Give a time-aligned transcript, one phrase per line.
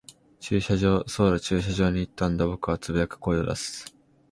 [0.39, 1.05] 駐車場。
[1.07, 2.47] そうだ、駐車場に行ったんだ。
[2.47, 3.95] 僕は呟く、声を出す。